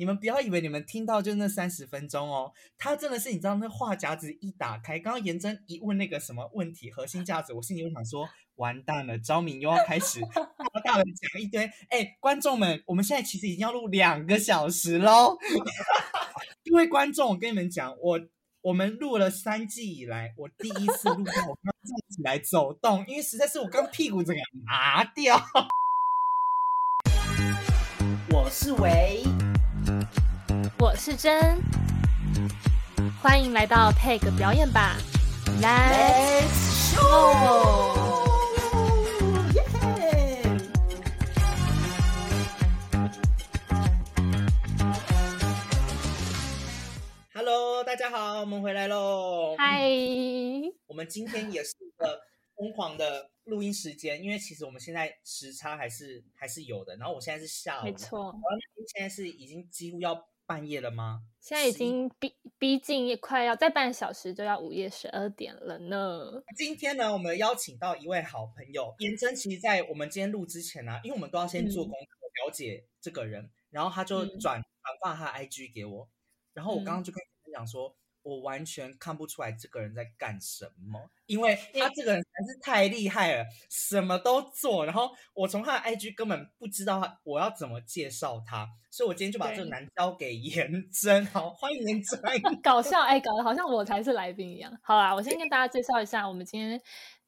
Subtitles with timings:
[0.00, 11.68] 你们不要以为你们听到就那三十分钟哦，他真的是你知道那话匣子一打开，刚刚颜真一问那个什么问题，核心价值，我心里就想说，完蛋了，昭明又要开始大大的讲一堆。
[11.90, 15.36] 哎，观众们，我们现在其实已经要录两个小时喽。
[16.70, 18.20] 各位观众，我跟你们讲，我
[18.62, 25.42] 我们录了三季以来，我第一次录到我刚站起来走动，因为实在是我刚屁股这个麻掉。
[28.30, 29.24] 我是维，
[30.78, 31.60] 我是真，
[33.22, 34.96] 欢迎来到 Peg 表演吧
[35.60, 38.06] ，Let's show！
[47.86, 49.56] 大家好，我们回来喽！
[49.56, 49.88] 嗨，
[50.86, 52.20] 我们今天也是一个
[52.54, 56.96] 疯狂的录音时间，因为其实我们现在时差还是还是有的。
[56.96, 58.34] 然后我现在是下午，没错。
[58.94, 61.22] 现在是已经几乎要半夜了吗？
[61.40, 66.42] 现在已经逼逼近，快要再半小时就要午夜十二点了呢。
[66.56, 69.34] 今天呢，我们邀请到一位好朋友颜真。
[69.34, 74.64] 其实，在我们今天录之前呢，因为我们都要先做功课了解这个人，然后他就转转
[75.02, 76.08] 发他 IG 给我，
[76.52, 77.28] 然后我刚刚就跟他。
[77.50, 77.96] 讲说，
[78.28, 84.84] 我完全看不出来这个人在干什么，因为他这个人还是太厉害了，什么都做。
[84.84, 91.24] 然后我从他的 IG 根本不知道我要怎么介绍他，所以我今天就把这个男交给颜真。
[91.26, 92.20] 好，欢迎颜真。
[92.62, 94.70] 搞笑哎，搞得好像我才是来宾一样。
[94.82, 96.78] 好啦，我先跟大家介绍一下，我们今天。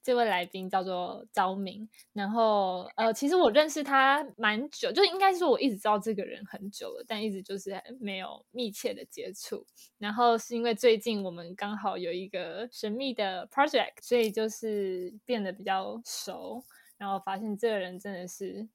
[0.03, 9.67] 这位来宾叫做昭明，然后呃，其实我认识他蛮久，就应该说我一直知道这个人很久了，但一直就是没有密切的接触。
[9.99, 16.65] 然后是因为最近我们刚好有一个神秘的 project，所以就是变得比较熟，
[16.99, 18.69] 然后发现这个人真的是。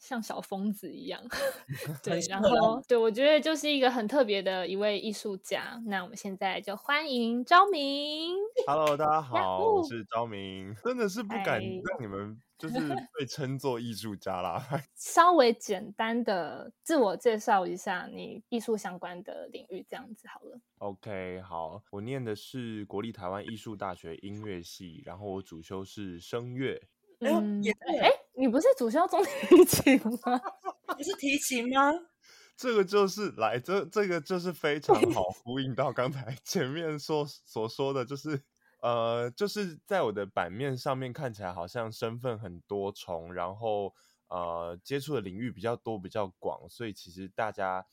[0.00, 1.22] 像小疯子一样，
[2.02, 5.80] 对，然后对我觉得就是一个很特别的一位艺术家。
[5.86, 8.34] 那我们现在就欢迎昭明。
[8.66, 10.74] Hello，大家好，我是昭明。
[10.82, 12.78] 真的是不敢让你们 就是
[13.18, 14.66] 被称作艺术家啦。
[14.94, 20.58] 稍微简单的自我介绍一下你艺术相关的领域，这样子好了。
[20.78, 26.80] OK，好，我念的是国立台湾艺术大学音乐系，然后我主修是声乐。
[27.20, 27.62] 嗯，
[28.00, 30.40] 哎，你不是主修中提琴吗？
[30.96, 31.92] 不是提琴吗？
[32.56, 38.42] 这个就是来，这这个就是非常好呼应到刚才 前面说所说的，就是
[38.82, 43.94] 呃，就是在我的版面上面看起来好像身份很多重，然后
[44.28, 47.86] 呃，接触的领域比较多、比较广，所以其实大家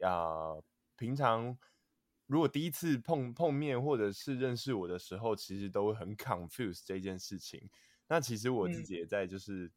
[0.00, 0.56] 啊，
[0.96, 1.56] 平常
[2.26, 7.68] 如果第一次碰碰面或者是认识我的时候，其实都会很 confuse 这件事情。
[8.10, 9.70] 那其实我自己也在，就是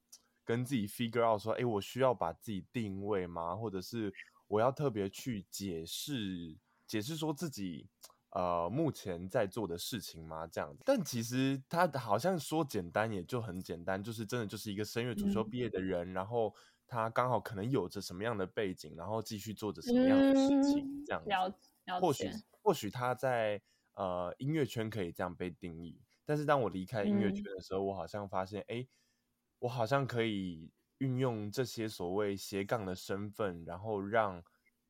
[0.44, 3.56] 跟自己 figure out 说，哎，我需要把自己定位吗？
[3.56, 4.12] 或者是
[4.48, 6.58] 我要特别去解释
[6.88, 7.88] 解释说自己
[8.32, 10.48] 呃目前在做的事情吗？
[10.48, 10.82] 这样子。
[10.84, 16.52] 但其实他好像说简单也就很简单，就是真的就是一个声乐主修毕业的人，然后
[16.88, 21.30] 他刚好可能有着什么样的背景，然后继续做着什么样的事情，这样子。
[22.02, 22.32] 或许
[22.64, 23.62] 或许他在
[23.94, 26.02] 呃音乐圈可以这样被定义。
[26.26, 28.88] 但是当我离开音乐圈的时候，我好像发现，哎，
[29.60, 34.44] 我好像可以运用这些所谓斜杠的身份，然后让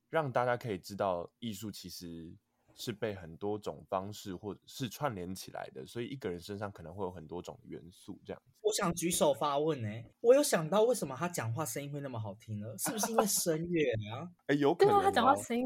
[0.09, 2.35] 让大家可以知道，艺术其实
[2.75, 8.53] 是被很多种方式或者是串联起来的，所以一个人身上可能会有很多种元素这样子。
[8.61, 9.89] 我想举手发问呢，
[10.21, 12.67] 我有想到为什么他讲话声音会那么好听呢？
[12.77, 14.29] 是不是因为声乐啊？
[14.47, 15.01] 哎，有可能。
[15.01, 15.65] 他讲话声音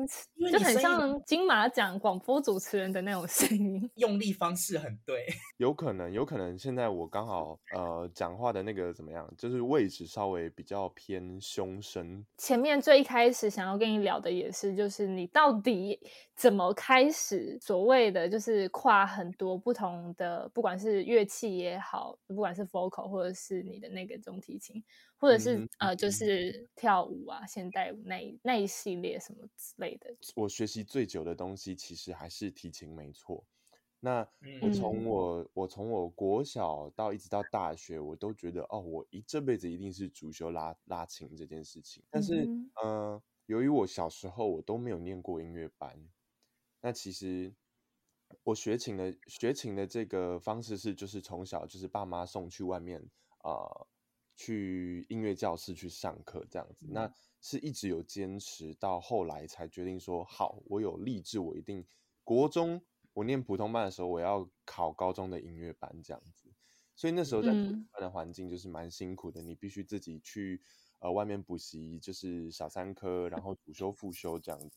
[0.52, 5.28] 就很像金马奖广播主持人的那种声音， 用力方式很对。
[5.58, 12.26] 有可能，有可能现在我刚好呃讲话的那个怎么样，就是位置稍微比较偏胸声。
[12.38, 16.00] 前面最一开始想要跟你聊的也是，就是你到底
[16.36, 23.08] 怎么开始所谓的就是跨很多不同的，不管是乐器也好，不管是 vocal。
[23.08, 24.84] 或者是你的那个中提琴，
[25.18, 30.14] 或者是呃，就是跳舞啊，现代舞那那一系列什么之类的。
[30.36, 33.44] 我学习最久的东西其实还是提琴，没错。
[34.00, 34.28] 那
[34.62, 42.04] 我从我我从我国小到一直到大学，我都觉得哦，我一这辈子一定是主修拉拉琴这件事情。
[42.10, 42.48] 但是
[42.84, 45.98] 呃，由于我小时候我都没有念过音乐班，
[46.88, 47.54] 那其实。
[48.44, 53.02] 我学琴的学琴的这个方式是，就是从小就是爸妈送去外面
[53.38, 53.88] 啊，
[54.36, 56.86] 去音乐教室去上课这样子。
[56.90, 61.88] 那是一直有坚持到后来才决定说，好，我有立志，我一定
[62.26, 66.52] 国中我念普通班的时候，我要考高中的音乐班这样子。
[66.98, 70.62] 所以那时候在普通班的环境就是蛮辛苦的，你必须自己去
[71.00, 74.76] 呃外面补习，就是小三科，然后主修副修这样子。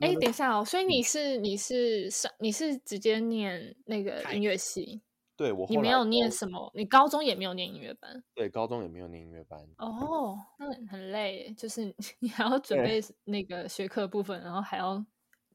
[0.00, 5.02] 哎，等一下哦，所以你是你是上你是直接念那个音乐系？
[5.36, 8.22] 对我，你没有念什么，你高中也没有念音乐班。
[8.34, 9.58] 对，高中也没有念音乐班。
[9.78, 15.02] 哦，那很累，就是你 还要准备那个学科部分，然后还要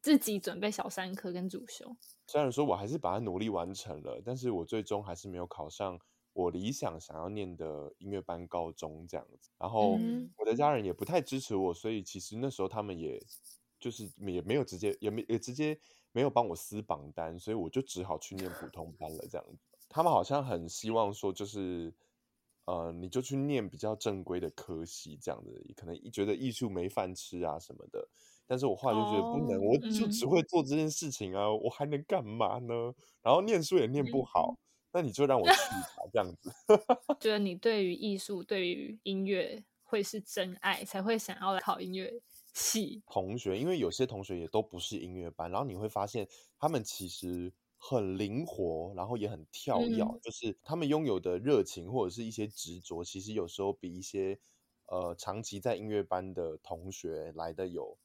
[0.01, 1.95] 自己准备小三科跟主修。
[2.25, 5.99] 虽然说我还是把它努力完成了，但是我最终还是没有考上
[6.33, 9.51] 我理想想要念的音乐班高中这样子。
[9.59, 9.99] 然后
[10.37, 13.21] 我的家人也不太支持我，所以其实那时候他们也
[13.85, 15.77] 就是也没有直接也没也直接
[16.11, 19.59] 没有帮我撕榜单，所以我就只好去念普通班了这样子。
[19.87, 21.93] 他们好像很希望说，就是，
[22.65, 28.09] 呃，你就去念比较正规的科系，这样子，可能觉得艺术没饭吃啊什么的。
[28.47, 32.91] 但是我后来就觉得不能，我就只会做这件事情啊，我还能干嘛呢？
[33.21, 34.57] 然后念书也念不好，
[34.93, 36.51] 那你就让我去吧，这样子。
[37.21, 42.11] 觉得你对于艺术、对于音乐会是真爱，才会想要来考音乐
[42.55, 43.03] 系。
[43.05, 47.53] 同学，因为有些同学也都不是音乐班，然后你会发现他们其实。
[47.77, 54.39] 很灵活，然后也很跳跃，就是他们拥有的热情或者是一些执着，其实有时候比一些
[54.87, 57.95] 呃长期在音乐班的同学来的有，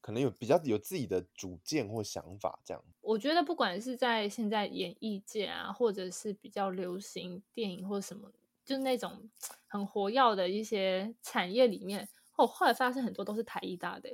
[0.00, 2.60] 可能有比较有自己的主见或想法。
[2.64, 8.30] 这样，我觉得不管是在现在演艺界啊，或者是比较流行电影或什么，
[8.64, 9.28] 就是那种
[9.66, 14.08] 很活跃的一些产业里面，我后来发现很多都是台艺大的。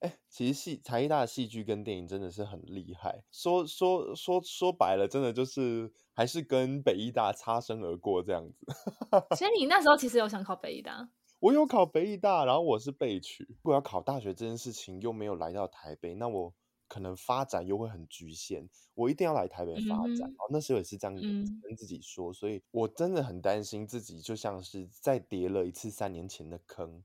[0.00, 3.24] 哎，其实戏台艺大的戏剧跟电影真的是很厉害。
[3.30, 8.66] 说说说说白了，真的就是还是跟北艺大擦身而过这样子。
[9.36, 11.08] 所以你那时候其实有想考北艺大？
[11.40, 13.44] 我有考北艺大，然后我是被取。
[13.44, 16.54] 如果要考大学这件事情又没有来到台北，那我
[16.86, 18.68] 可能发展又会很局限。
[18.94, 20.20] 我一定要来台北发展。
[20.20, 27.02] 然后，那时候也是这样跟自己说，所以我真的很担心自己就像是再跌了一次三年前的坑，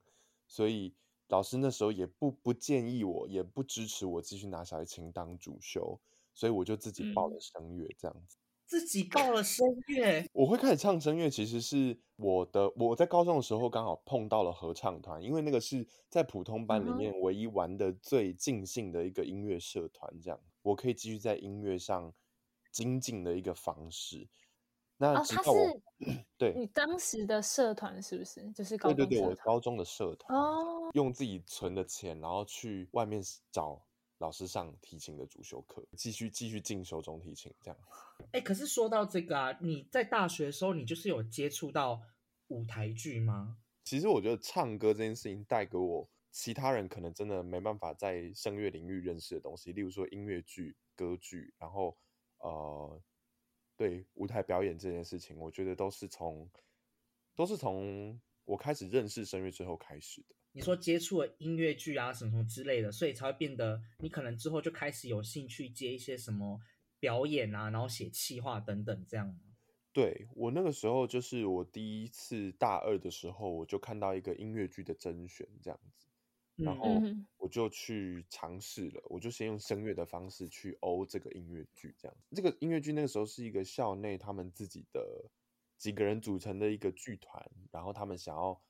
[0.50, 0.94] 所以。
[1.32, 6.00] 老师那时候也不不建议我，也不支持我继续拿小提琴当主修，
[6.34, 8.36] 所以我就自己报了声乐这样子。
[8.66, 22.12] 自己报了声乐，我会开始唱声乐，其实是我的我在高中的时候刚好碰到了合唱团，因为那个是在普通班里面唯一玩的最尽兴的一个音乐社团，这样我可以继续在音乐上
[22.72, 24.28] 精进的一个方式。
[25.02, 25.82] 那哦，他是
[26.38, 28.52] 对你当时的社团是不是？
[28.52, 33.82] 就是高中对对对，我高中的社团哦，用自己存的钱，然后去外面找
[34.18, 37.80] 老师上提琴的主修课，继续继续进修中提琴这样。
[38.34, 42.02] 哎，可是说到这个啊，你在大学的时候，你就是有接触到
[42.50, 43.56] 舞台剧吗？
[43.86, 51.96] 其实我觉得唱歌这件事情带给我其他人可能真的没办法在声乐领域认识的东西，例如说音乐剧、歌剧，然后
[52.40, 53.02] 呃。
[53.80, 56.52] 对舞台表演这件事情，我觉得都是从
[57.34, 60.36] 都是从我开始认识声乐之后开始的。
[60.52, 66.60] 你说接触了音乐剧啊什么什么之类的，所以才会变得你可能之后就开始有兴趣接一些什么
[67.00, 69.40] 表演啊，然后写企划等等这样。
[69.94, 76.09] 对我那个时候就是我第一次大二的时候，我就看到一个音乐剧的甄选这样子。
[76.60, 77.02] 然后
[77.38, 82.18] 我就去尝试了，我就先用声乐的方式去欧这个音乐剧，这样。
[82.36, 85.30] 这个音乐剧那个时候是一个校内他们自己的
[85.78, 88.62] 几个人组成的一个剧团，然后他们想要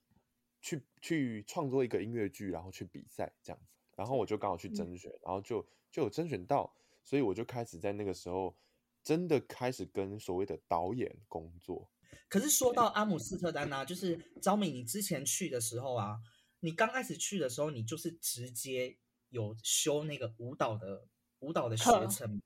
[0.62, 3.74] 去去创作一个音乐剧，然后去比赛这样子。
[3.96, 6.72] 然后我就刚好去甄选，然后就就有甄选到，
[7.04, 8.56] 所以我就开始在那个时候
[9.04, 11.90] 真的开始跟所谓的导演工作。
[12.28, 16.20] 可是说到阿姆斯特丹呢，就是招敏，你之前去的时候啊。
[16.62, 18.98] 你刚开始去的时候，你就是直接
[19.30, 21.08] 有修那个舞蹈的
[21.40, 22.42] 舞蹈的学程，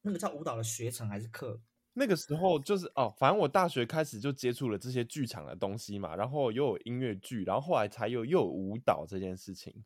[0.00, 1.60] 那个叫舞蹈的学程还是课？
[1.92, 9.84] 那个时候就是哦，反正我大学开始就接触了这些剧场的东西嘛，然后又有音乐剧，然后后来才有又有舞蹈这件事情。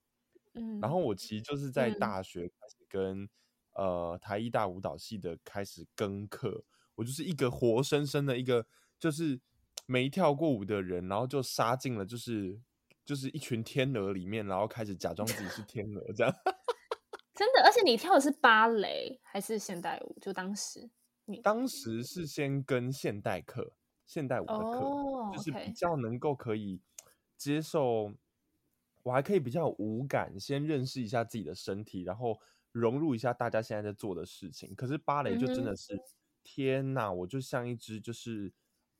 [0.55, 3.29] 嗯，然后我其实就是在大学开始跟
[3.75, 6.65] 呃台艺大舞蹈系的开始跟课，
[6.95, 8.67] 我就是一个活生生的一个
[8.99, 9.39] 就是
[9.85, 12.59] 没跳过舞的人，然后就杀进了就是。
[13.07, 16.35] 就是一群天鹅里面，然后开始假装自己是天鹅，这样。
[17.33, 20.19] 真的，而且你跳的是芭蕾还是现代舞？
[20.21, 20.91] 就当时，
[21.27, 23.75] 你当时是先跟现代课、
[24.07, 26.81] 现代舞的课，就是比较能够可以
[27.37, 28.13] 接受，
[29.05, 32.41] 我还可以比较无感，先认识一下自己的身体，然后
[32.73, 34.75] 融入一下大家现在在做的事情。
[34.75, 35.97] 可是芭蕾就真的是，
[36.43, 38.53] 天哪，我就像一只就是。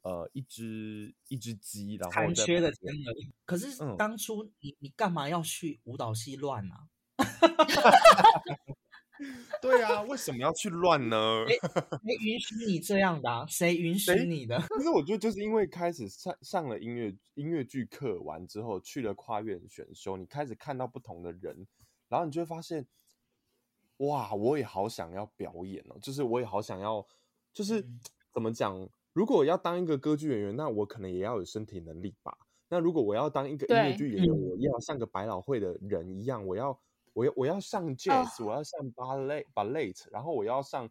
[0.07, 3.13] 呃，一只一只鸡，然后残缺的天鹅。
[3.45, 6.77] 可是当初你你干嘛要去舞蹈系乱呢？
[9.61, 11.45] 对啊，为什么要去乱呢？
[11.49, 13.29] 谁允许你这样的？
[13.29, 13.45] 啊？
[13.49, 14.61] 谁允许你的？
[14.69, 21.67] 可是我觉得就是因为开始上上了音乐音乐剧课完之后，去了跨院选修，你开始看到不同的人，
[22.09, 22.87] 然后你就会发现，
[23.97, 27.05] 哇，我也好想要表演哦，就是我也好想要，
[27.53, 27.85] 就是
[28.33, 28.89] 怎么讲？
[29.17, 32.37] 如果我要当一个歌剧演员，那我可能也要有身体能力吧。
[32.69, 36.79] 那如果我要当一个音乐剧演员，我要像个百老汇的人一样，我要。
[37.17, 40.87] 我要我要上 jazz，我要上 ballet ballet，然后我要上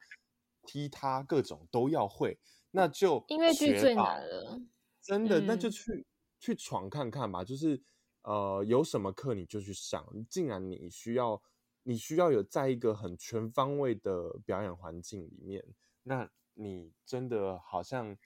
[0.66, 2.36] 踢踏，各种都要会，
[2.72, 4.60] 那就音乐剧最难了，
[5.04, 6.04] 真的，那就去
[6.40, 7.44] 去闯看看吧。
[7.44, 7.80] 就是
[8.24, 10.04] 呃，有什么课你就去上。
[10.28, 11.40] 既然你需要，
[11.84, 15.64] 你需要有在一个很全方位的表演环境里面，
[16.02, 18.18] 那你真的好像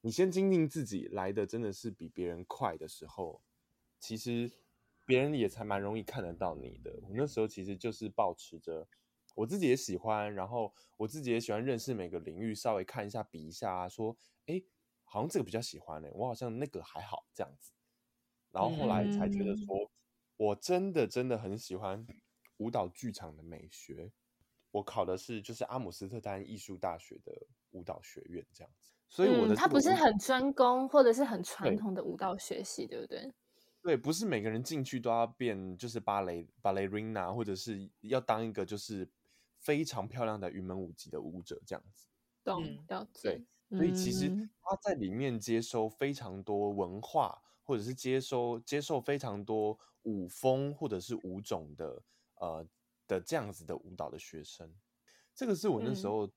[0.00, 3.42] 你先精进自己来的真的是比别人快的时候，
[4.00, 4.50] 其实。
[5.06, 6.98] 别人也才蛮容易看得到你的。
[7.02, 8.88] 我那时候其实就是保持着
[9.34, 14.16] 我自己也喜欢，然后我自己也喜欢认识每个领域，稍微看一下、比一下啊，说
[14.46, 14.62] 哎，
[15.04, 17.72] 好像这个比较喜欢呢，我好像那个还好这样子。
[18.50, 19.90] 然后后来才觉得说，
[20.38, 22.06] 我真的真的很喜欢
[22.56, 24.10] 舞蹈剧场的美学。
[24.70, 33.32] 我考的是就是阿姆斯特丹艺术大学的舞蹈学院这样子，所以我的他不是很专攻或者是很传统的舞蹈学系，对不对？
[33.82, 39.06] 对，不是每个人进去都要变，就是芭蕾芭蕾 rina，或者是要当一个就是
[39.58, 42.08] 非常漂亮的云门舞集的舞者这样子。
[42.42, 42.64] 懂，
[43.22, 44.28] 对，所以其实
[44.62, 52.02] 他在里面接收非常多文化，或者是接收接受非常多舞风或者是舞种的
[52.36, 52.66] 呃
[53.06, 54.74] 的这样子的舞蹈的学生。
[55.34, 56.30] 这个是我那时候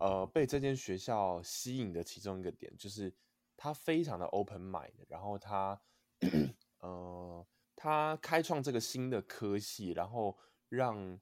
[0.00, 3.14] 呃被这间学校吸引的其中一个点，就是
[3.56, 5.80] 他非常的 open mind，然后他。
[6.80, 10.36] 呃，他开创这个新的科系，然后
[10.68, 11.18] 让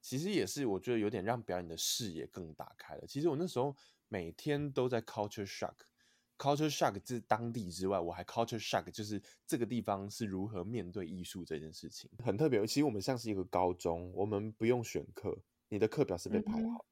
[0.00, 3.06] 其实也是我觉得有点让表演的视野更打开了。
[3.06, 3.74] 其实我那时候
[4.08, 12.66] 每天都在 culture shock，culture shock 是当地之外，我还 culture shock 就是这个地方是如何面对艺术这件事情，很特别。
[12.66, 16.89] 其实我们像是一个高中，我们不用选课，你的课表是被排好的，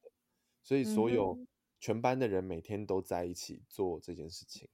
[0.62, 1.38] 所以所有
[1.81, 4.69] 全班的人每天都在一起做这件事情。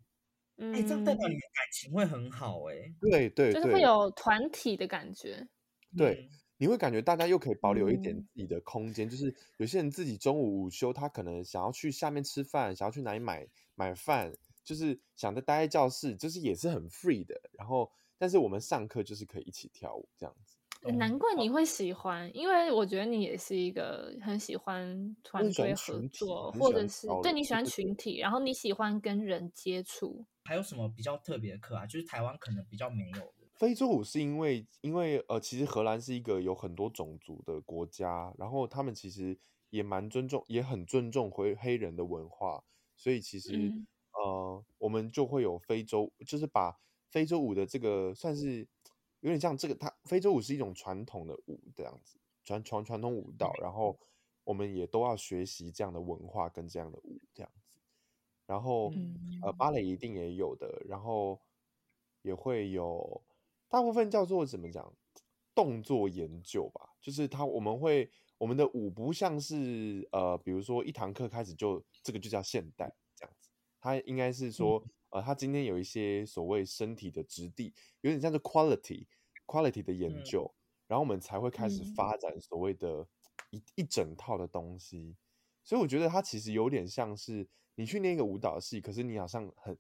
[0.57, 2.77] 哎，这样代表你们感情会很好哎。
[3.01, 5.49] 对对，就是会有团体的感觉。
[5.97, 9.09] 对，你会感觉大家又可以保留一点自己的空间。
[9.09, 17.35] 就是有些人自己中午午休，他可能想要去下面吃饭，想要去哪里买买饭，就是想着待在教室，就是也是很 free 的。
[17.53, 20.57] 然后，但是我们上课就是可以一起跳舞这样子。
[20.93, 30.25] 难怪你会喜欢，因为我觉得你也是一个很喜欢团队合作，或者是对你喜欢群体，然后你喜欢跟人接触。
[30.45, 31.87] 还有什么比较特别的课啊？
[31.87, 33.35] 就是台湾可能比较没有的。
[33.55, 39.39] 非洲舞是因为，因为呃，其实荷兰是一个有很多种族的国家，然后他们其实
[39.71, 42.63] 也蛮尊重，也很尊重黑黑人的文化，
[42.97, 43.73] 所以其实
[44.13, 46.77] 呃，我们就会有非洲，就是把
[47.11, 48.69] 非洲舞的这个算是
[49.25, 53.99] 有点像这个，它非洲舞是一种传统的舞这样子，传传传统舞蹈，然后
[54.45, 57.79] 我们也都要学习这样的文化跟这样的舞这样子。
[58.45, 58.93] 然后，
[59.43, 61.41] 呃，芭蕾一定也有的，然后
[62.21, 63.23] 也会有，
[63.71, 64.95] 大部分叫做怎么讲，
[65.55, 73.49] 动作研究吧，就是它我们会我们的舞不像是呃，比如说一堂课开始就这个就叫现代这样子，
[73.81, 79.07] 它应该是说，呃，他今天有一些所谓身体的质地，有点像是 quality
[79.47, 80.53] quality 的研究，
[80.89, 83.07] 然后我们才会开始发展所谓的
[83.51, 85.17] 一一整套的东西，
[85.63, 87.49] 所以我觉得它其实有点像是。
[87.77, 89.77] 你去念一个舞蹈系，可是你好像很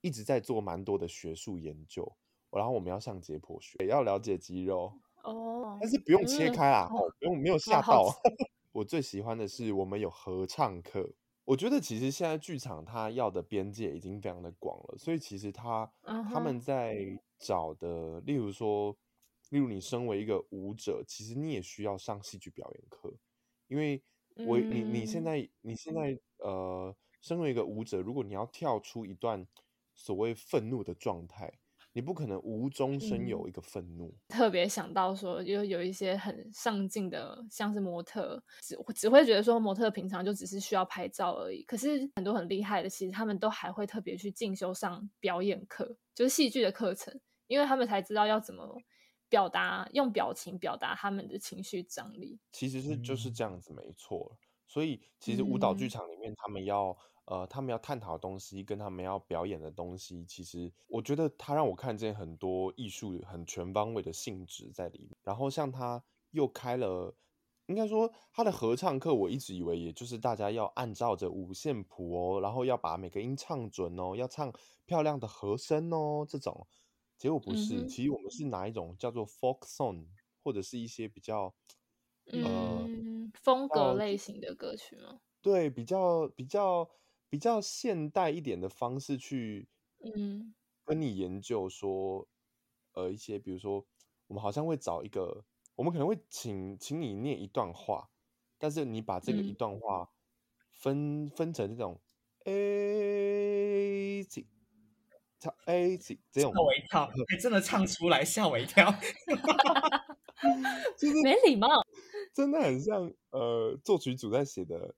[0.00, 2.10] 一直在做蛮多的学术研究，
[2.50, 8.08] 然后我们要上解剖学，也要了解肌肉哦，但是不用切开啊，哦，不用没有吓到。
[8.72, 11.12] 我最喜欢的是我们有合唱课，
[11.48, 18.94] 我觉得其实现在剧场它要的边界已经非常的广了，所以其实他他们在找的，例如说，
[19.48, 23.10] 例如你身为一个舞者，其实你也需要上戏剧表演课，
[23.68, 24.02] 因为
[24.46, 26.94] 我你你现在你现在呃。
[27.20, 29.44] 身为一个舞者，如果你要跳出一段
[29.92, 31.58] 所谓愤怒的状态，
[31.92, 34.14] 你不可能无中生有一个愤怒。
[34.28, 41.62] 特别想到说，有有一些很上进的，像是模特，只只会觉得说模特平常就只是需要拍照而已。
[41.64, 48.80] 可是很多很厉害的，其实他们都还会特别去进修上表演课，就是戏剧的课程，因为他们才知道要怎么
[49.28, 52.38] 表达，用表情表达他们的情绪张力。
[52.52, 54.38] 其实是就是这样子，没错。
[54.66, 56.94] 所以，其实舞蹈剧场里面，他们要
[57.30, 65.16] 呃，他们要探讨的东西，跟他们要表演的东西，其实我觉得他让我看见很多艺术很全方位的性质在里面。
[65.22, 67.14] 然后，像他又开了
[67.66, 74.50] 应该说他的合唱课，我一直以为也就是大家要按照着五线谱哦，然后要把每个音唱准哦，要唱
[74.86, 76.66] 漂亮的和声哦，这种。
[77.18, 80.06] 结果不是，其实我们是拿一种叫做 folk song，
[80.42, 81.52] 或者是一些比较
[82.26, 82.88] 呃
[83.34, 85.20] 风格类型的歌曲吗？
[85.42, 86.88] 对，比较比较
[87.28, 89.68] 比较现代一点的方式去
[90.02, 90.54] 嗯。
[90.84, 92.26] 跟你研究说，
[92.92, 93.86] 呃，一些比如说
[94.26, 95.44] 我们好像会找一个，
[95.74, 98.08] 我们可能会请请你念一段话，
[98.56, 100.10] 但是你把这个一段话
[100.70, 102.00] 分分成这种
[102.46, 104.24] A
[105.38, 105.98] 唱 A
[106.32, 108.90] 这种吓我一跳，还真的唱出来，吓我一跳
[110.96, 111.68] 就是没礼貌，
[112.32, 114.94] 真的很像呃作曲组在写的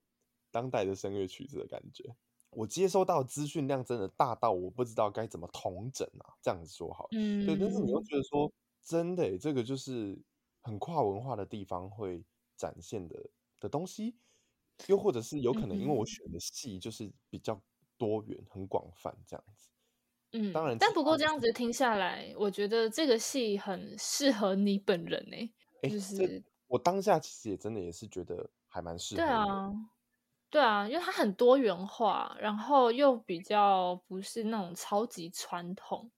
[0.50, 2.14] 当代的声乐曲子的感觉。
[2.50, 8.52] 我接收到资讯量真的大到我不知道该怎么统整啊，这样子说好，嗯，对，但是你又觉得说
[8.82, 10.20] 真的，这个就是
[10.62, 12.24] 很跨文化的地方会
[12.56, 13.30] 展现的
[13.60, 14.16] 的东西，
[14.88, 17.60] 又或者是有可能因为我选的戏就是比较
[17.96, 19.70] 多元、很广泛这样子。
[20.32, 25.24] 嗯，当然，但不过这样子听下来，我觉得这个戏很适合你本人
[25.82, 29.22] 哎，就是我当下其实也真的也是觉得还蛮适合。
[29.22, 29.70] 对啊，
[30.50, 36.10] 对啊，因为它很多元化，然后又比较不是那种超级传统，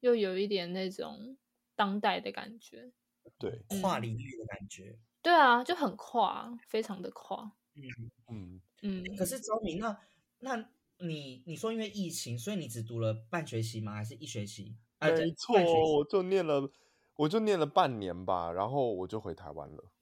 [0.00, 1.36] 又有一点那种
[1.74, 2.92] 当代的感觉，
[3.38, 4.98] 对，跨领域的感觉。
[5.22, 7.52] 对啊，就很跨，非常的跨。
[7.74, 9.98] 嗯嗯嗯，可是周明，那
[10.40, 10.68] 那。
[11.00, 13.94] 你你说因为疫情，所以你只读了半学期吗？
[13.94, 14.76] 还是一学期？
[15.00, 15.54] 没错，
[15.98, 16.68] 我就念了，
[17.14, 19.92] 我就念了半年吧，然后我就回台湾了。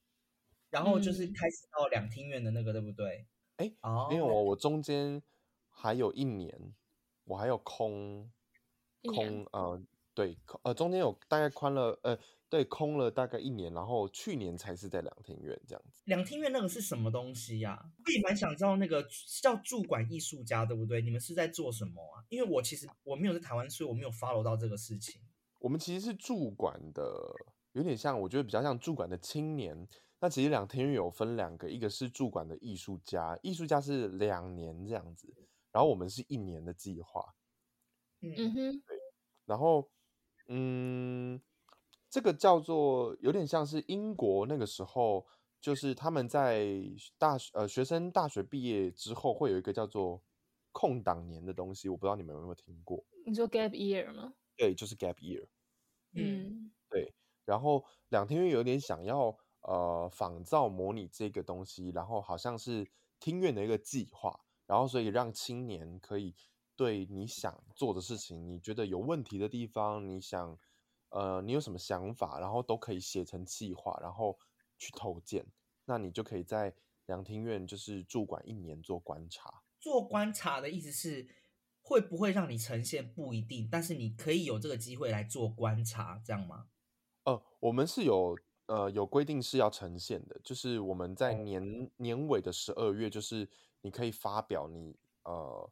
[0.70, 3.26] 然后就是开始到两厅院的那个，对不对？
[3.56, 3.72] 哎，
[4.08, 5.22] 没有哦，我中间
[5.68, 6.74] 还有一年，
[7.24, 8.30] 我还有空
[9.02, 9.82] 空呃，
[10.14, 12.18] 对，呃，中间有大概宽了呃。
[12.48, 16.00] 对，空了大概一年，然后去年才是在两厅院这样子。
[16.04, 17.90] 两厅院那个是什么东西呀？
[18.06, 19.04] 我也蛮想知道那个
[19.42, 21.02] 叫驻馆艺术家，对不对？
[21.02, 22.22] 你们是在做什么啊？
[22.28, 25.20] 因为我其实我没有在台湾，所以我没有 follow 到这个事情。
[25.58, 27.34] 我们其实是驻馆的，
[27.72, 29.88] 有点像，我觉得比较像驻馆的青年。
[30.20, 35.32] 那其实两厅院有分两个，一个是驻馆的艺术家，艺术家是两年这样子，
[35.72, 37.34] 然后我们是一年的计划。
[38.20, 38.98] 嗯哼，对，
[39.44, 39.90] 然后
[40.48, 41.40] 嗯。
[42.08, 45.26] 这个叫做有点像是英国那个时候，
[45.60, 46.64] 就是他们在
[47.18, 50.22] 大学呃学生大学毕业之后会有一个叫做
[50.72, 53.04] 空档年的东西，我不知道你们有没有听过？
[53.26, 54.32] 你说 gap year 吗？
[54.56, 55.46] 对，就是 gap year。
[56.14, 57.12] 嗯，对。
[57.44, 66.34] 然后两天院有点想要呃仿造模拟这个东西，然后好像是听院的一个计划，然后所以让青年可以
[66.74, 70.58] 对你想做的事情，你觉得有问题的地方，你想。
[71.10, 74.36] 呃，你有什么想法，然后都可以写成计划，然后
[74.76, 75.46] 去投件。
[75.84, 76.74] 那你就可以在
[77.06, 79.62] 两厅院就是驻馆一年做观察。
[79.78, 81.26] 做观察的意思是
[81.80, 86.66] 会不会让你呈现不一定，但是你可以有这个机会来做观察，这样吗？
[87.22, 93.48] 呃，我们是有呃有规定是要呈现的，就是我们在年年尾的十二月，就是
[93.80, 95.70] 你可以发表你呃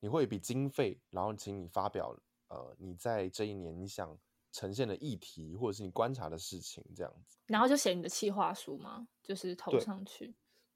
[0.00, 2.16] 你会有一笔经费，然后请你发表
[2.48, 4.18] 呃你在这一年你想。
[4.54, 9.08] 呈现的议题，或者是你观察的事情，这样子，然后就写你的企划书吗？
[9.22, 10.34] 就是投上去。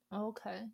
[0.08, 0.70] OK，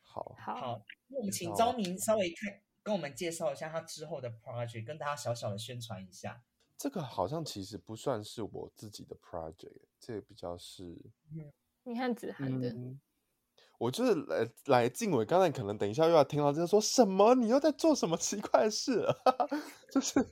[0.00, 6.42] 好，好，那我们请昭明稍微看，跟我们介绍一下他之后的 project，跟大家小小的宣传一下。
[6.76, 10.96] 这个好像其实不算是我自己的 project，这个比较是，
[11.84, 12.74] 你看子涵的，
[13.78, 19.06] 我就是来来静伟，刚才可能等一下又要听到就是说什么，你又在做什么奇怪的事，
[19.90, 20.26] 就是。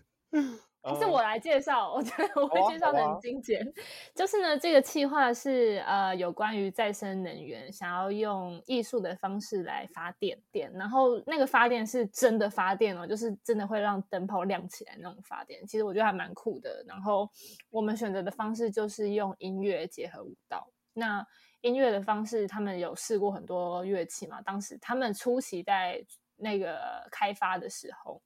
[0.84, 3.66] 还是我来介绍，我觉得我会介绍的很精简。
[4.14, 15.66] 就是呢，这个计划是呃有关于再生能源，想要用艺术的方式来发电电，然后那个发电是真的发电哦，就是真的会让灯泡亮起来那种发电。
[15.66, 16.84] 其实我觉得还蛮酷的。
[16.86, 17.30] 然后
[17.70, 20.68] 我们选择的方式就是用音乐结合舞蹈。
[20.92, 21.26] 那
[21.62, 24.42] 音乐的方式，他们有试过很多乐器嘛？
[24.42, 26.04] 当时他们初期在
[26.36, 28.20] 那个开发的时候。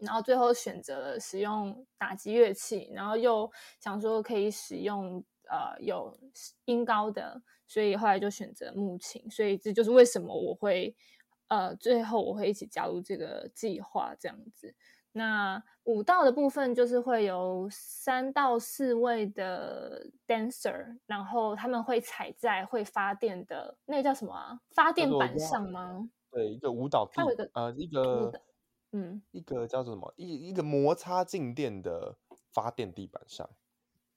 [0.00, 6.18] 然后最后选择了使用打击乐器，然后又想说可以使用呃有
[6.66, 9.30] 音高的，所以后来就选择木琴。
[9.30, 10.94] 所以这就是为什么我会
[11.48, 14.74] 呃最后我会一起加入这个计划这样子。
[15.12, 24.60] 那舞蹈的部分就是会有三到四位的 dancer，然后他们会踩在会发电的那个叫什么啊？
[24.74, 26.10] 发电板上吗？
[26.30, 27.22] 对，一个舞蹈地，
[27.54, 28.30] 呃，一个。
[28.96, 32.16] 嗯，一个叫做什么一一个摩擦静电的
[32.52, 33.50] 发电地板上，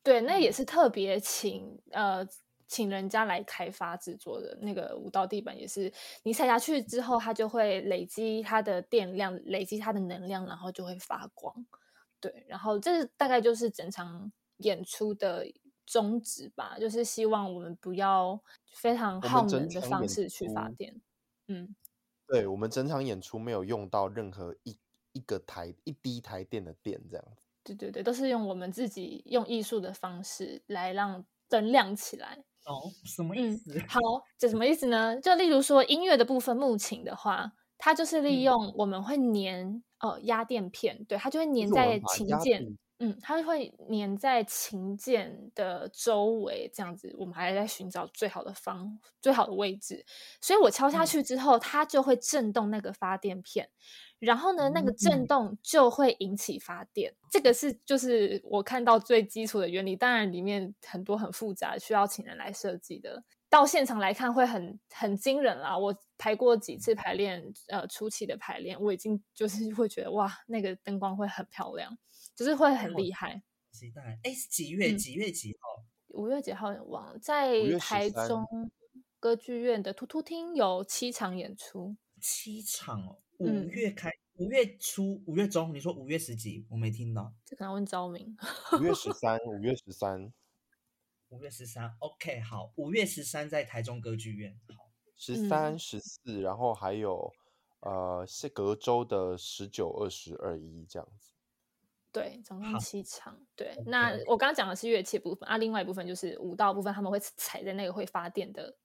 [0.02, 2.26] 对，那也是特别请呃
[2.66, 5.92] 请人家来开发制作的那个舞蹈地板，也是
[6.24, 11.54] 你踩下去之后，它就会累积它的电量，累积它的能量，然后就会发光。
[12.22, 15.46] 对，然后这大概就是整场演出的
[15.86, 18.40] 宗旨吧，就是希望我们不要
[18.72, 21.02] 非常耗能的方式去发电。
[21.48, 21.76] 嗯，
[22.30, 24.78] 对，我们整场演出没有用到任何一
[25.14, 27.48] 一个台一滴台电的电，这样子。
[27.64, 32.38] 对对对，都是用我们自己用艺术的方式来让灯亮起来。
[32.66, 33.78] 哦，什么意思？
[33.88, 34.00] 好，
[34.38, 35.20] 这什么意思呢？
[35.20, 42.78] 就例如说音乐的部分，木琴的话，它就是利用我们会粘哦压电片，对，它就会粘在琴键。
[43.02, 50.06] 嗯，它会粘在琴键的周围，这样子，我们还在寻找最好的方、最好的位置。
[50.42, 53.70] 所以我敲下去之后，它就会震动那个发电片，
[54.20, 57.16] 然后呢，那个震动就会引起发电。
[57.32, 63.24] 这个是就是我看到最基础的原理，当然里面很多很复杂，需要请人来设计的。
[63.50, 65.76] 到现场来看会很很惊人啦！
[65.76, 71.98] 我排过几次排练，呃，初期的排练，我已经就是 会觉得哇，那个灯光会很漂亮。
[72.36, 74.20] 就是会很厉害，期待。
[74.24, 74.94] 哎，是几月？
[74.94, 75.84] 几月几号？
[76.10, 76.70] 五月几号？
[76.88, 77.20] 忘了。
[77.20, 78.46] 在台中
[79.20, 81.98] 歌剧院的突突厅有七场演出。
[82.22, 83.18] 七场哦。
[83.40, 85.74] 五月开，五月初，五月中。
[85.74, 86.66] 你说五月十几？
[86.70, 87.34] 我没听到。
[87.46, 88.38] 这可能问昭明。
[88.78, 90.34] 五月十 三，五月十三，
[91.30, 91.96] 五月十三。
[92.00, 92.74] OK，好。
[92.76, 94.60] 五月十三在台中歌剧院。
[94.76, 94.92] 好。
[95.16, 97.34] 十三、十四，然后还有
[97.80, 101.32] 呃，是隔周的十九、二十二、一这样子。
[102.12, 103.40] 对，总共七场。
[103.56, 108.76] 对，那我刚刚讲的是乐器部分啊，另外一部分就是舞蹈部分，他们会踩在那个会发电的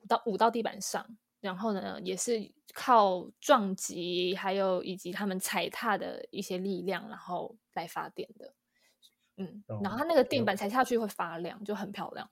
[0.00, 8.54] 舞蹈舞蹈地板上，然后呢，也是靠撞击，还有以及他们踩踏的一些力量，然后来发电的。
[9.36, 12.30] 嗯，然后它那个电板踩下去会发亮，就很漂亮。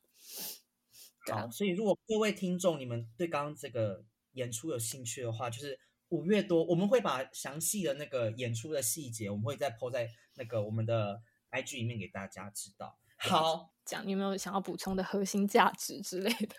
[1.30, 5.78] 好，所以如果各位听众你们对刚刚这个演出有兴趣的话，就是。
[6.10, 12.98] 五月多，我们会把详细的那个演出的细节，我们会再抛在那个我们的 IG 里面给大家知道。
[13.16, 16.56] 好，讲有没有想要补充的核心价值之类的？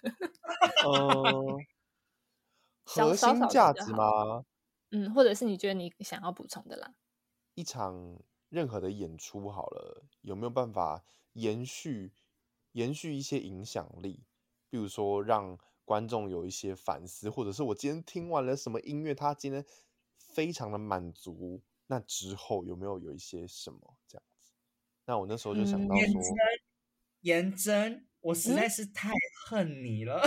[0.87, 1.67] 嗯，
[2.83, 4.45] 核心价值吗？
[4.91, 6.93] 嗯，或者是你觉得你想要补充的啦？
[7.55, 12.11] 一场任何的演出好了，有没有办法延续
[12.73, 14.23] 延续一些影响力？
[14.69, 15.57] 比如说让。
[15.83, 19.65] 观众有一些反思，或者是我今天听完了什么音乐，他今天
[20.15, 21.61] 非常的满足。
[21.87, 24.51] 那之后有没有有一些什么这样子？
[25.05, 26.21] 那我那时候就想到说，
[27.21, 29.11] 颜真，我实在是太
[29.47, 30.21] 恨你了。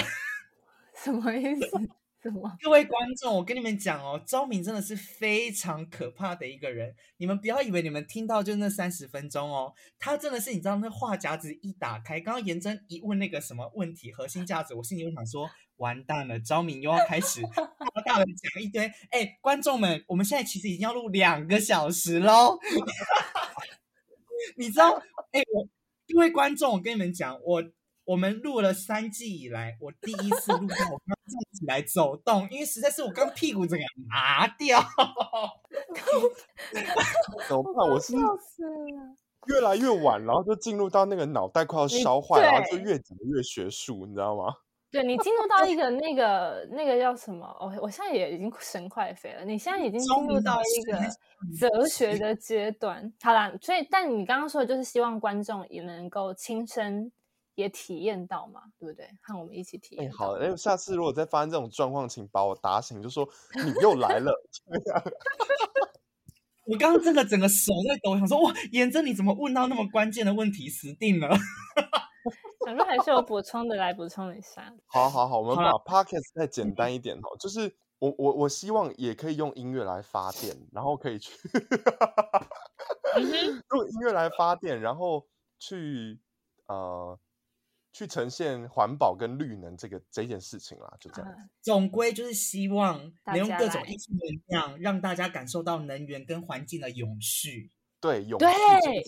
[1.02, 1.66] 什么意思？
[2.62, 6.94] 各位观众，我跟你们讲哦，昭明真的是非常可怕的一个人。
[7.18, 18.90] 你们不要以为你们听到就那三十分钟哦，他真的是你知道那话匣子一打开，刚刚颜真一问那个什么问题，核心价值，我心里就想说，完蛋了，昭明又要开始大大的讲一堆。
[19.10, 22.58] 哎，观众们，我们现在其实已经要录两个小时喽。
[24.56, 25.02] 你知道？
[25.32, 25.68] 哎，我
[26.08, 27.62] 各位观众，我跟你们讲，我。
[28.04, 34.78] 我们录了三季以来，我第一次录到我刚站起来走动，因为实在是我刚屁股这个麻掉
[37.48, 37.88] 怎么办？
[37.90, 38.14] 我是
[39.46, 44.54] 越来越晚，然后就进入到那个脑袋快要烧坏，然后就越讲越学术，你知道吗？
[44.92, 47.46] 对你进入到一个那个那个叫什么？
[47.58, 50.98] 我我现在也已经神快飞了，你现在已经进入到一个
[51.58, 53.12] 哲学的阶段。
[53.20, 57.10] 好啦，所以但你刚刚说的就是希望观众也能够亲身。
[57.54, 59.08] 也体验到嘛，对不对？
[59.22, 60.10] 和我们一起体验。
[60.12, 63.28] 好，哎，下次如果再发生这种状况，请把我打醒，就说
[63.64, 64.32] 你又来了。
[66.66, 71.28] 我刚刚真的整个手在抖，想说哇，严真你怎么问到那么关键的问题，死定了。
[72.64, 74.74] 想说还是有补充的，来补充一下。
[74.86, 81.32] 好好好，我们把 podcast 再简单一点哦，就是我我我希望也可以用音乐来发电，然后可以去
[83.70, 85.26] 用音乐来发电，然后
[85.58, 86.18] 去
[86.66, 87.18] 呃。
[87.94, 91.32] 去呈现环保跟绿能这个这件事情啦，就这样。
[91.62, 97.70] 总归就是希望能用各种艺术能量，让大家感受到能源跟环境的永续。
[98.00, 98.46] 对，永续，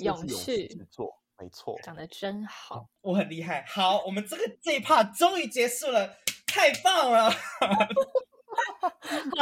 [0.05, 1.77] 永续制作，没错。
[1.83, 3.65] 讲的真好，我很厉害。
[3.67, 7.29] 好，我们这个这一 part 终于结束了，太棒了。
[7.29, 7.39] 好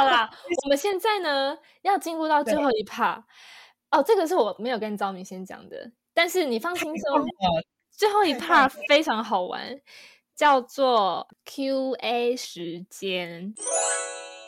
[0.03, 0.27] 啦，
[0.65, 3.23] 我们现在呢要进入到最后一 part。
[3.91, 7.23] 哦，这个是我没有跟赵明先讲的，但是你放心说。
[7.97, 9.79] 最后一 part 非常好玩，
[10.35, 13.53] 叫做 Q&A 时间，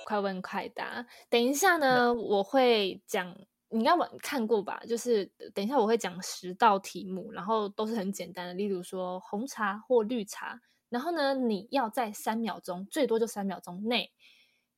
[0.05, 1.05] 快问快答。
[1.29, 3.35] 等一下呢，我会讲
[3.69, 4.81] 你应该玩看过吧？
[4.87, 10.59] 就是等一下我会讲十道题目，然后都是很简单的，例如说红茶或绿茶。
[10.89, 14.11] 然后呢，你要在三秒钟，最多就三秒钟内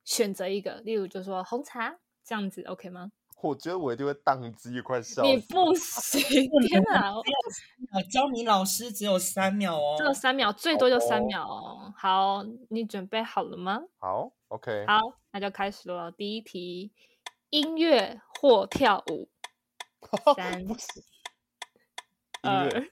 [0.04, 3.12] 选择一个，例如就说红茶这样子，OK 吗？
[3.42, 6.20] 我觉得我一定会宕机，快笑你不行，
[6.68, 7.14] 天哪！
[7.14, 7.22] 我，
[8.10, 11.94] 教你老师只有三秒哦，只有三秒，最多就三哦秒哦。
[11.96, 13.80] 好，你准备好了吗？
[13.98, 14.98] 好，OK，好，
[15.32, 16.10] 那就开始了。
[16.12, 16.92] 第一题，
[17.50, 19.28] 音乐或跳舞。
[20.36, 20.64] 三
[22.42, 22.88] 二，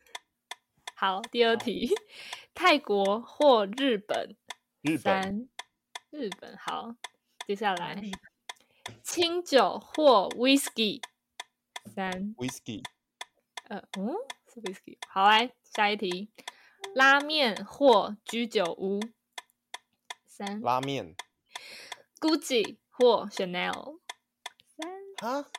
[0.95, 1.91] 好，第二题，
[2.55, 4.37] 泰国或日本。
[4.83, 5.49] 日本三，
[6.11, 6.57] 日本。
[6.57, 6.95] 好，
[7.47, 8.01] 接下来
[9.03, 11.03] 清酒或 whisky。
[11.95, 12.83] 三，whisky。
[13.69, 14.15] 呃，嗯，
[14.53, 14.99] 是 whisky。
[15.09, 16.31] 好，来下一题，
[16.95, 19.01] 拉面或居酒屋。
[20.27, 20.61] 三。
[20.61, 21.15] 拉面
[22.21, 23.99] ，Gucci 或 Chanel。
[24.77, 24.91] 三。
[25.31, 25.51] 啊，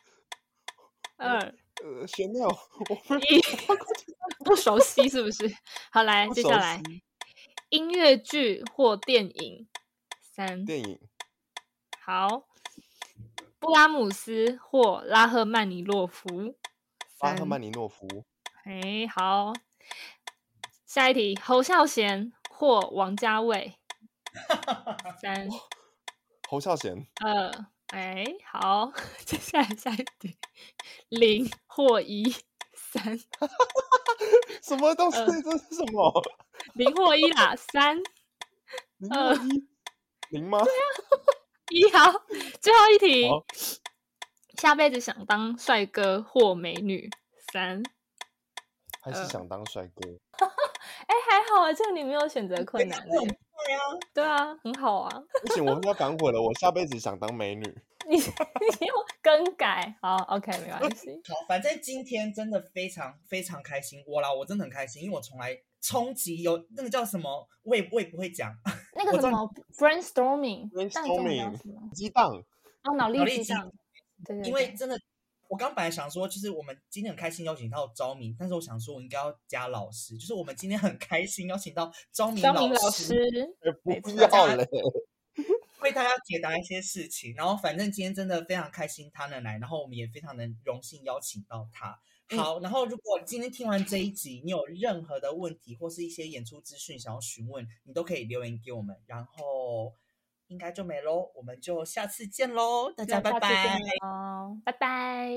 [1.18, 1.56] 二。
[1.82, 2.54] 呃，Chanel，
[3.30, 3.42] 一，
[4.44, 5.50] 不熟悉是不是？
[5.92, 6.82] 好，来，接下来。
[7.70, 9.70] 音乐剧或电影。
[10.22, 11.00] 三，电影。
[12.02, 12.49] 好，
[13.60, 16.56] 布拉姆斯或拉赫曼尼诺夫。
[17.22, 18.08] 拉赫曼尼诺夫，
[18.64, 19.52] 哎，好，
[20.86, 23.76] 下一题，侯孝贤或王家卫。
[25.22, 25.50] 三
[26.48, 27.52] 侯孝贤，二，
[27.88, 28.94] 哎，好，
[29.26, 30.38] 接下来下一题，
[31.10, 32.34] 零或一。
[32.74, 33.20] 三
[34.64, 35.18] 什么东西？
[35.18, 36.24] 呃这是什么？
[36.74, 37.98] 零或一啦，三
[38.98, 39.68] 零呃或一
[40.30, 40.60] 零吗？
[41.70, 42.12] 一，好，
[42.60, 43.44] 最后一题好，
[44.58, 47.10] 下辈子想当帅哥或美女。
[47.52, 47.82] 三，
[49.02, 50.08] 还是呃想当帅哥？
[51.08, 53.82] 哎，还好啊，这个你没有选择困难 对啊，
[54.14, 55.24] 对啊，很好啊。
[55.42, 56.42] 不行，我要反悔了。
[56.42, 57.64] 我下辈子想当美女。
[58.10, 61.10] 你你要更改，好，OK，没关系。
[61.28, 68.52] 好，反正今天真的非常非常开心，我啦，我真的很开心，因为我从来冲击有那个叫什么，我也我也不会讲，
[69.04, 70.70] 那个什么 brainstorming？
[71.94, 72.36] 激荡，
[72.84, 73.72] 哦，脑力脑力激激荡。
[74.26, 75.00] 对对对因为真的，
[75.48, 84.68] 我刚本来想说，就是我们今天很开心邀请到昭明，但是我想说，我应该要加老师，就是我们今天很开心邀请到昭明老师，不要嘞！
[85.82, 87.34] 为大家解答一些事情。
[87.36, 91.98] 然后反正今天真的非常开心他能来，然后我们也非常能荣幸邀请到他。
[92.38, 98.96] 好，然后如果今天听完这一集，你有任何的问题或是一些演出资讯想要询问，你都可以留言给我们。
[99.08, 99.94] 然后
[100.48, 103.40] 应该就没喽，我们就下次见喽，大家拜拜
[104.64, 105.30] 拜拜。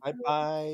[0.00, 0.66] 拜拜。